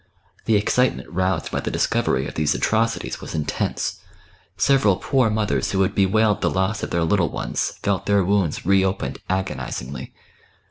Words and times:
The 0.45 0.55
excitement 0.55 1.07
roused 1.11 1.51
by 1.51 1.59
the 1.59 1.69
discovery 1.69 2.27
of 2.27 2.33
these 2.33 2.55
atrocities 2.55 3.21
was 3.21 3.35
intense; 3.35 3.99
several 4.57 4.95
poor 4.97 5.29
mothers 5.29 5.69
who 5.73 5.81
had 5.83 5.93
bewailed 5.93 6.41
the 6.41 6.49
loss 6.49 6.81
of 6.81 6.89
their 6.89 7.03
little 7.03 7.29
ones, 7.29 7.73
felt 7.83 8.07
their 8.07 8.23
wounds 8.25 8.65
reopened 8.65 9.19
agonisingly. 9.29 10.11